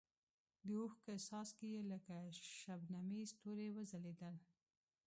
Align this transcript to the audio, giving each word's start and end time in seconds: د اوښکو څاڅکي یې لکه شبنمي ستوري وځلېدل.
د 0.65 0.67
اوښکو 0.81 1.13
څاڅکي 1.27 1.67
یې 1.75 1.81
لکه 1.91 2.15
شبنمي 2.59 3.21
ستوري 3.31 3.67
وځلېدل. 3.71 4.35